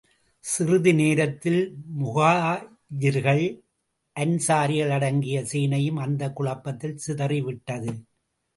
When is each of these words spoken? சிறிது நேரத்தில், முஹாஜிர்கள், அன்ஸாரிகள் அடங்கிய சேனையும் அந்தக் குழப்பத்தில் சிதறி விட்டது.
சிறிது 0.39 0.93
நேரத்தில், 0.93 1.77
முஹாஜிர்கள், 1.99 3.61
அன்ஸாரிகள் 4.19 4.89
அடங்கிய 4.89 5.41
சேனையும் 5.41 5.99
அந்தக் 5.99 6.35
குழப்பத்தில் 6.35 6.97
சிதறி 6.97 7.41
விட்டது. 7.41 7.93